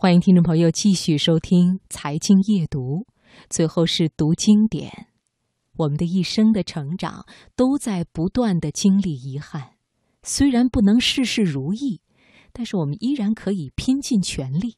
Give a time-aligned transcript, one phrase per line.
[0.00, 3.00] 欢迎听众朋友继续收听《财经夜读》，
[3.50, 5.08] 最后是读经典。
[5.76, 7.26] 我们的一生的成长
[7.56, 9.72] 都在不断的经历遗憾，
[10.22, 12.00] 虽然不能事事如意，
[12.52, 14.76] 但是我们依然可以拼尽全力。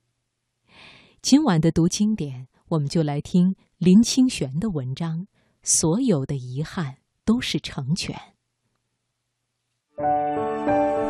[1.20, 5.26] 今晚的读经典，我们就来听林清玄的文章：
[5.62, 6.96] 所有的遗憾
[7.26, 8.18] 都是成全。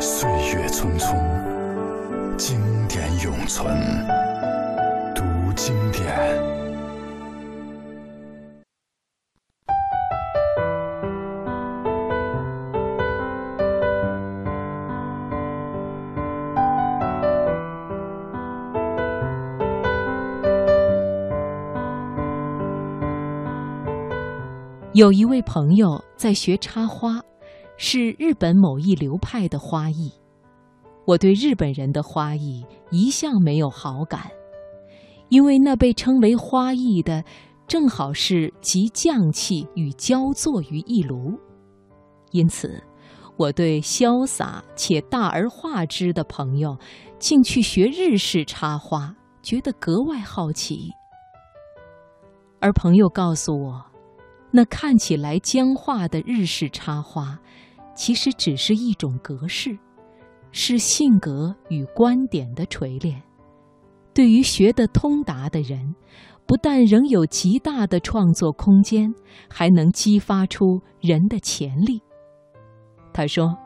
[0.01, 1.60] 岁月匆匆，
[3.23, 3.77] 永存。
[5.15, 5.23] 读
[5.55, 6.01] 经典。
[24.93, 27.23] 有一位朋友在学插花。
[27.83, 30.13] 是日本某一流派的花艺，
[31.11, 34.31] 我对日本人的花艺一向没有好感，
[35.29, 37.25] 因为那被称为花艺的，
[37.67, 41.37] 正好是集匠气与焦作于一炉。
[42.31, 42.81] 因此，
[43.37, 46.79] 我对潇洒且大而化之的朋友，
[47.19, 50.93] 竟去学日式插花，觉得格外好奇。
[52.61, 53.85] 而朋友告诉我，
[54.53, 57.37] 那看起来僵化的日式插花。
[57.97, 59.77] 其实只是一种格式，
[60.53, 63.23] 是性格与观点的锤炼。
[64.13, 65.95] 对于学得通达的人，
[66.47, 69.15] 不但仍有极大的创作空间，
[69.49, 72.03] 还能激发出人的潜力。
[73.13, 73.57] 他说：“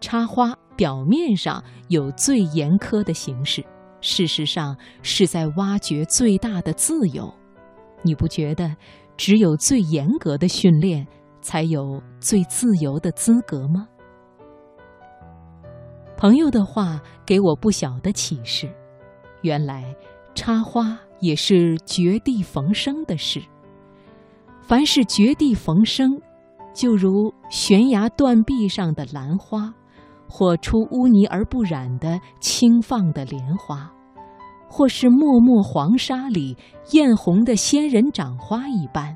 [0.00, 3.64] 插花表面上有最严苛的形式，
[4.00, 7.32] 事实上是在挖掘最大的自由。
[8.02, 8.76] 你不觉得
[9.16, 11.06] 只有最严格的训练？”
[11.44, 13.86] 才有最自由的资格吗？
[16.24, 18.66] 朋友的话给我不小的启示。
[19.42, 19.94] 原来
[20.34, 23.42] 插花也是绝地逢生的事。
[24.62, 26.18] 凡是绝地逢生，
[26.72, 29.74] 就如悬崖断壁上的兰花，
[30.26, 33.92] 或出污泥而不染的轻放的莲花，
[34.66, 36.56] 或是漠漠黄沙里
[36.92, 39.14] 艳红的仙人掌花一般。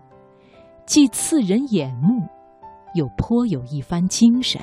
[0.85, 2.29] 既刺人眼目，
[2.93, 4.61] 又颇有一番精神。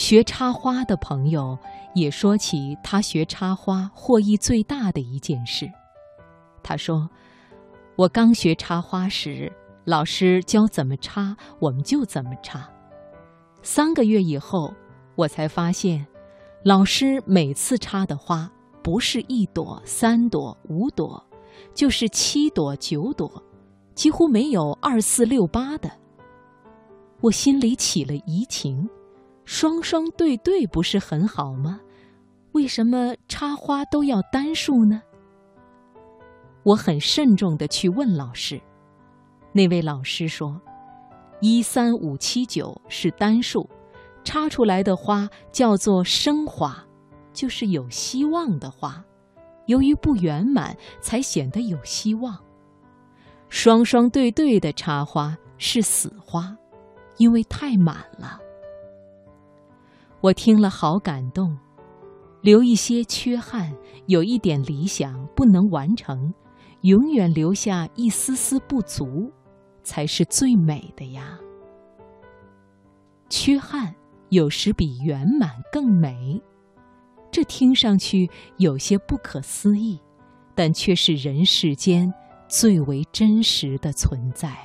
[0.00, 1.58] 学插花的朋友
[1.94, 5.70] 也说起他学插花获益最大的一件事。
[6.62, 7.06] 他说
[7.96, 9.52] ：“我刚学插花时，
[9.84, 12.66] 老师教怎么插，我们就怎么插。
[13.60, 14.72] 三个月以后，
[15.16, 16.06] 我才发现，
[16.64, 18.50] 老师每次插的花
[18.82, 21.22] 不是一朵、三朵、五朵，
[21.74, 23.30] 就是七朵、九朵。”
[23.94, 25.90] 几乎没有二四六八的，
[27.20, 28.88] 我心里起了疑情，
[29.52, 31.80] 双双对对不是很好吗？
[32.52, 35.02] 为什么插花都要单数呢？
[36.62, 38.60] 我很慎重的去问老师，
[39.52, 40.58] 那位老师说，
[41.40, 43.68] 一三五七九是单数，
[44.22, 46.86] 插出来的花叫做生花，
[47.32, 49.04] 就是有希望的花，
[49.66, 52.38] 由于不圆满，才显得有希望。
[53.48, 56.56] 双双对对的插花是死花，
[57.16, 58.38] 因为太满了。
[60.20, 61.56] 我听了好感动，
[62.42, 63.74] 留一些缺憾，
[64.06, 66.32] 有一点理想不能完成，
[66.82, 69.32] 永远留下一丝丝不足，
[69.82, 71.38] 才是最美的呀。
[73.28, 73.94] 缺憾
[74.28, 76.40] 有时比圆满更美，
[77.30, 78.28] 这听上去
[78.58, 79.98] 有些不可思议，
[80.54, 82.12] 但却是人世间。
[82.52, 84.58] 最为真实的存在。